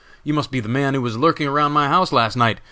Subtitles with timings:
[0.23, 2.57] You must be the man who was lurking around my house last night!